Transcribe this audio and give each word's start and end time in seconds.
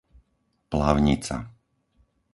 Plavnica 0.71 1.37